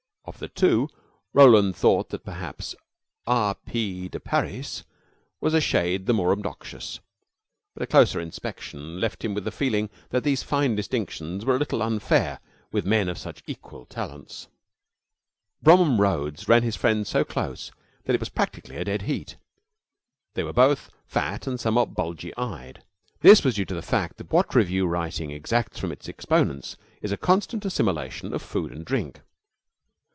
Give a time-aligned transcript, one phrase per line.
[0.23, 0.87] Of the two,
[1.33, 2.73] Roland thought that perhaps
[3.27, 3.53] R.
[3.53, 4.07] P.
[4.07, 4.83] de Parys
[5.41, 6.99] was a shade the more obnoxious,
[7.73, 11.59] but a closer inspection left him with the feeling that these fine distinctions were a
[11.59, 12.39] little unfair
[12.71, 14.47] with men of such equal talents.
[15.61, 17.71] Bromham Rhodes ran his friend so close
[18.05, 19.35] that it was practically a dead heat.
[20.35, 22.83] They were both fat and somewhat bulgy eyed.
[23.21, 27.09] This was due to the fact that what revue writing exacts from its exponents is
[27.11, 29.19] the constant assimilation of food and drink.